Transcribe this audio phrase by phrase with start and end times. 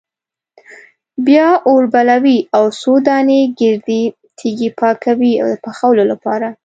[1.25, 4.01] بیا اور بلوي او څو دانې ګردې
[4.37, 6.47] تیږې پاکوي د پخولو لپاره.